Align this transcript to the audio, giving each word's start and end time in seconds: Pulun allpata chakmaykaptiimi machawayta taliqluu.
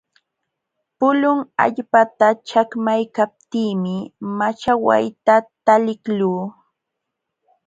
Pulun 0.97 1.39
allpata 1.63 2.27
chakmaykaptiimi 2.47 3.95
machawayta 4.39 5.35
taliqluu. 5.65 6.39